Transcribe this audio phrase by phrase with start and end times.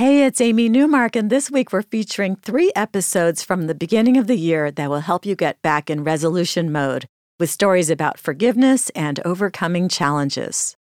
[0.00, 4.28] Hey, it's Amy Newmark, and this week we're featuring three episodes from the beginning of
[4.28, 7.04] the year that will help you get back in resolution mode
[7.38, 10.74] with stories about forgiveness and overcoming challenges.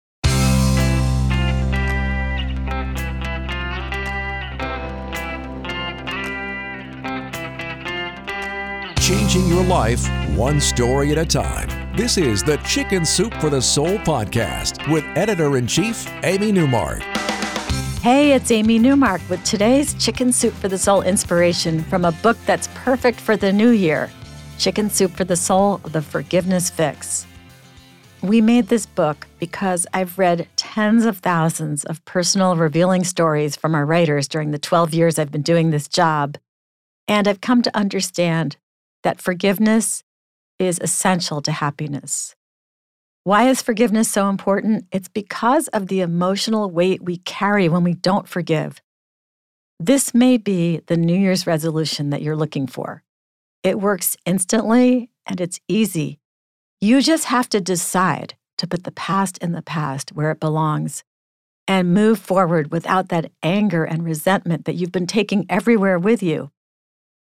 [9.00, 10.06] Changing your life
[10.36, 11.96] one story at a time.
[11.96, 17.02] This is the Chicken Soup for the Soul podcast with editor in chief, Amy Newmark.
[18.02, 22.36] Hey, it's Amy Newmark with today's Chicken Soup for the Soul inspiration from a book
[22.46, 24.08] that's perfect for the new year
[24.56, 27.26] Chicken Soup for the Soul The Forgiveness Fix.
[28.22, 33.74] We made this book because I've read tens of thousands of personal revealing stories from
[33.74, 36.38] our writers during the 12 years I've been doing this job.
[37.08, 38.58] And I've come to understand
[39.02, 40.04] that forgiveness
[40.60, 42.36] is essential to happiness.
[43.24, 44.86] Why is forgiveness so important?
[44.90, 48.80] It's because of the emotional weight we carry when we don't forgive.
[49.78, 53.02] This may be the New Year's resolution that you're looking for.
[53.62, 56.18] It works instantly and it's easy.
[56.80, 61.04] You just have to decide to put the past in the past where it belongs
[61.66, 66.50] and move forward without that anger and resentment that you've been taking everywhere with you.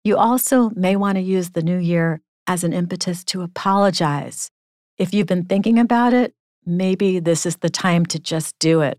[0.04, 4.50] You also may want to use the new year as an impetus to apologize
[4.98, 8.98] if you've been thinking about it, maybe this is the time to just do it.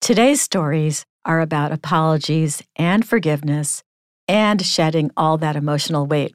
[0.00, 3.82] Today's stories are about apologies and forgiveness
[4.26, 6.34] and shedding all that emotional weight.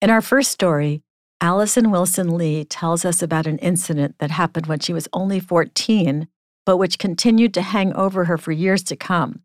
[0.00, 1.02] In our first story,
[1.40, 6.28] Allison Wilson Lee tells us about an incident that happened when she was only 14,
[6.64, 9.42] but which continued to hang over her for years to come.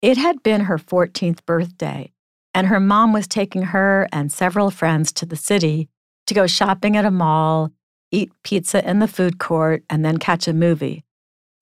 [0.00, 2.12] It had been her 14th birthday,
[2.54, 5.88] and her mom was taking her and several friends to the city
[6.26, 7.72] to go shopping at a mall
[8.12, 11.04] eat pizza in the food court, and then catch a movie.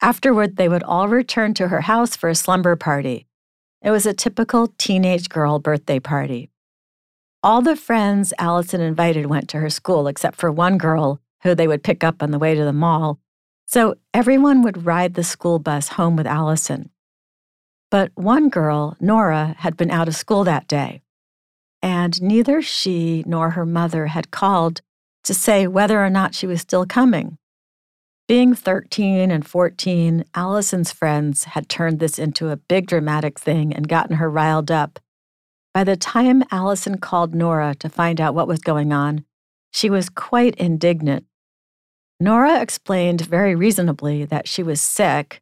[0.03, 3.27] Afterward, they would all return to her house for a slumber party.
[3.83, 6.51] It was a typical teenage girl birthday party.
[7.43, 11.67] All the friends Allison invited went to her school except for one girl who they
[11.67, 13.19] would pick up on the way to the mall.
[13.65, 16.91] So everyone would ride the school bus home with Allison.
[17.91, 21.03] But one girl, Nora, had been out of school that day.
[21.83, 24.83] And neither she nor her mother had called
[25.25, 27.39] to say whether or not she was still coming.
[28.29, 33.89] Being 13 and 14, Allison's friends had turned this into a big dramatic thing and
[33.89, 35.01] gotten her riled up.
[35.75, 39.25] By the time Allison called Nora to find out what was going on,
[39.73, 41.27] she was quite indignant.
[42.21, 45.41] Nora explained very reasonably that she was sick,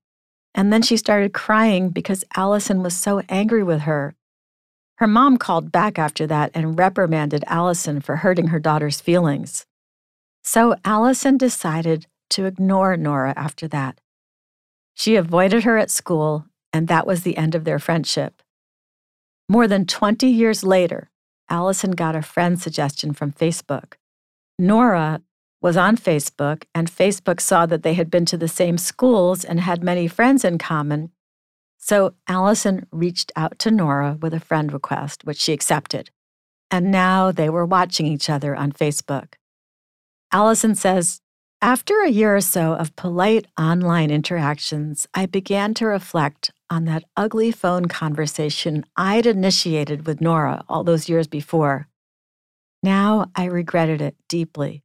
[0.54, 4.14] and then she started crying because Allison was so angry with her.
[4.96, 9.66] Her mom called back after that and reprimanded Allison for hurting her daughter's feelings.
[10.50, 14.00] So Allison decided to ignore Nora after that.
[14.94, 18.42] She avoided her at school, and that was the end of their friendship.
[19.46, 21.10] More than 20 years later,
[21.50, 23.96] Allison got a friend suggestion from Facebook.
[24.58, 25.20] Nora
[25.60, 29.60] was on Facebook, and Facebook saw that they had been to the same schools and
[29.60, 31.10] had many friends in common.
[31.76, 36.08] So Allison reached out to Nora with a friend request, which she accepted.
[36.70, 39.34] And now they were watching each other on Facebook.
[40.30, 41.20] Allison says,
[41.60, 47.04] after a year or so of polite online interactions, I began to reflect on that
[47.16, 51.88] ugly phone conversation I'd initiated with Nora all those years before.
[52.82, 54.84] Now I regretted it deeply.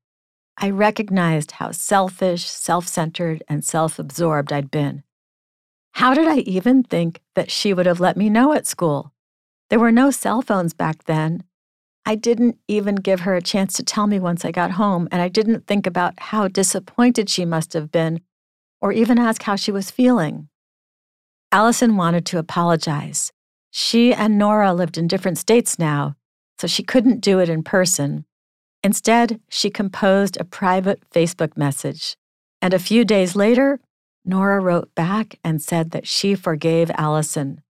[0.58, 5.04] I recognized how selfish, self centered, and self absorbed I'd been.
[5.94, 9.14] How did I even think that she would have let me know at school?
[9.70, 11.44] There were no cell phones back then,
[12.06, 15.22] I didn't even give her a chance to tell me once I got home, and
[15.22, 18.20] I didn't think about how disappointed she must have been
[18.82, 20.50] or even ask how she was feeling.
[21.54, 23.32] Allison wanted to apologize.
[23.72, 26.16] She and Nora lived in different states now,
[26.60, 28.26] so she couldn't do it in person.
[28.84, 32.18] Instead, she composed a private Facebook message.
[32.62, 33.80] And a few days later,
[34.26, 37.62] Nora wrote back and said that she forgave Allison.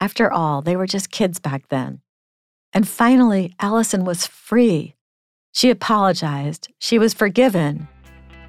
[0.00, 2.00] After all, they were just kids back then.
[2.74, 4.96] And finally, Allison was free.
[5.52, 7.86] She apologized, she was forgiven,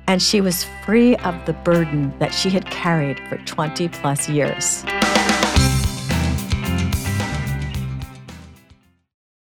[0.08, 4.84] and she was free of the burden that she had carried for 20 plus years.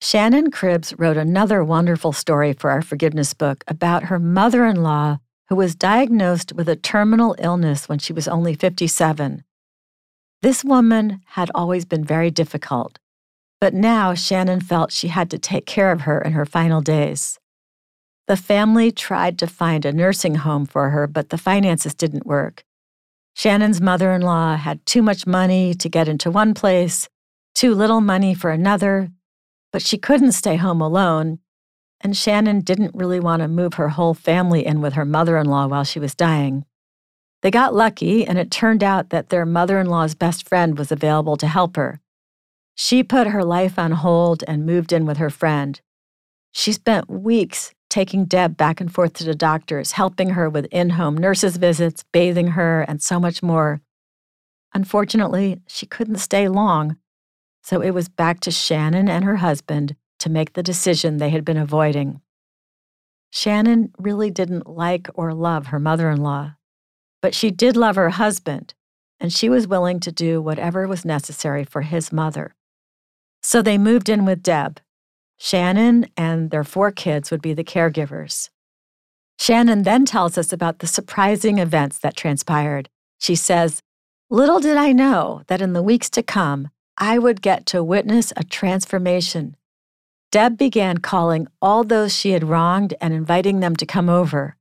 [0.01, 5.19] Shannon Cribbs wrote another wonderful story for our forgiveness book about her mother in law
[5.49, 9.43] who was diagnosed with a terminal illness when she was only 57.
[10.41, 13.01] This woman had always been very difficult.
[13.61, 17.39] But now Shannon felt she had to take care of her in her final days.
[18.29, 22.63] The family tried to find a nursing home for her, but the finances didn't work.
[23.35, 27.09] Shannon's mother in law had too much money to get into one place,
[27.55, 29.11] too little money for another,
[29.73, 31.39] but she couldn't stay home alone.
[32.01, 35.47] And Shannon didn't really want to move her whole family in with her mother in
[35.47, 36.65] law while she was dying.
[37.43, 40.93] They got lucky, and it turned out that their mother in law's best friend was
[40.93, 42.01] available to help her.
[42.81, 45.81] She put her life on hold and moved in with her friend.
[46.53, 50.91] She spent weeks taking Deb back and forth to the doctors, helping her with in
[50.91, 53.81] home nurses' visits, bathing her, and so much more.
[54.73, 56.97] Unfortunately, she couldn't stay long,
[57.65, 61.45] so it was back to Shannon and her husband to make the decision they had
[61.45, 62.21] been avoiding.
[63.31, 66.55] Shannon really didn't like or love her mother in law,
[67.23, 68.75] but she did love her husband,
[69.19, 72.55] and she was willing to do whatever was necessary for his mother.
[73.49, 74.79] So they moved in with Deb,
[75.39, 78.51] Shannon and their four kids would be the caregivers.
[79.39, 82.91] Shannon then tells us about the surprising events that transpired.
[83.19, 83.81] She says,
[84.29, 86.69] Little did I know that in the weeks to come,
[86.99, 89.57] I would get to witness a transformation.
[90.31, 94.57] Deb began calling all those she had wronged and inviting them to come over.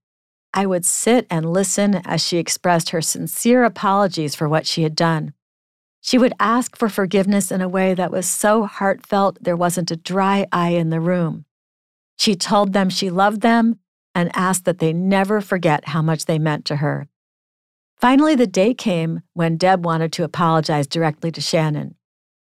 [0.54, 4.96] I would sit and listen as she expressed her sincere apologies for what she had
[4.96, 5.34] done.
[6.08, 9.98] She would ask for forgiveness in a way that was so heartfelt there wasn't a
[9.98, 11.44] dry eye in the room.
[12.18, 13.80] She told them she loved them
[14.16, 17.10] and asked that they never forget how much they meant to her.
[17.98, 21.96] Finally, the day came when Deb wanted to apologize directly to Shannon.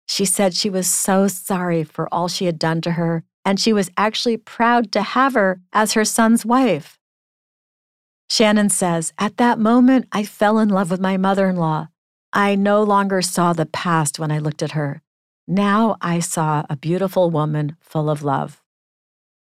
[0.07, 3.71] She said she was so sorry for all she had done to her, and she
[3.71, 6.97] was actually proud to have her as her son's wife.
[8.31, 11.89] Shannon says, At that moment, I fell in love with my mother in law.
[12.35, 15.03] I no longer saw the past when I looked at her.
[15.47, 18.59] Now I saw a beautiful woman full of love.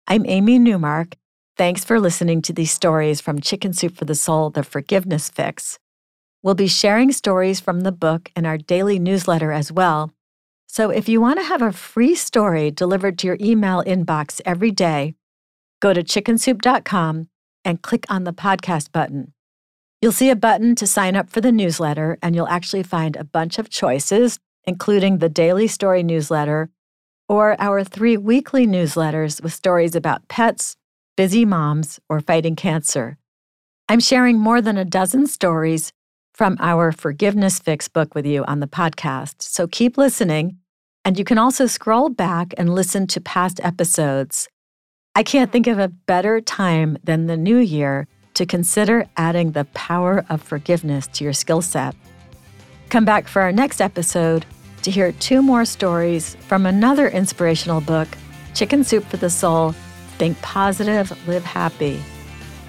[0.08, 1.14] I'm Amy Newmark.
[1.56, 5.78] Thanks for listening to these stories from Chicken Soup for the Soul, The Forgiveness Fix.
[6.42, 10.12] We'll be sharing stories from the book in our daily newsletter as well.
[10.66, 14.72] So if you want to have a free story delivered to your email inbox every
[14.72, 15.14] day,
[15.78, 17.28] go to chickensoup.com
[17.64, 19.34] and click on the podcast button.
[20.02, 23.22] You'll see a button to sign up for the newsletter, and you'll actually find a
[23.22, 26.70] bunch of choices, including the daily story newsletter
[27.28, 30.76] or our three weekly newsletters with stories about pets,
[31.16, 33.16] busy moms, or fighting cancer.
[33.88, 35.92] I'm sharing more than a dozen stories
[36.34, 40.58] from our Forgiveness Fix book with you on the podcast, so keep listening.
[41.04, 44.48] And you can also scroll back and listen to past episodes.
[45.14, 49.64] I can't think of a better time than the new year to consider adding the
[49.66, 51.94] power of forgiveness to your skill set.
[52.88, 54.44] Come back for our next episode
[54.82, 58.08] to hear two more stories from another inspirational book,
[58.54, 59.74] Chicken Soup for the Soul
[60.18, 62.02] Think Positive, Live Happy.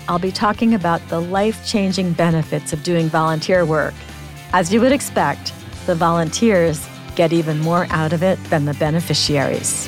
[0.07, 3.93] I'll be talking about the life changing benefits of doing volunteer work.
[4.51, 5.53] As you would expect,
[5.85, 9.87] the volunteers get even more out of it than the beneficiaries.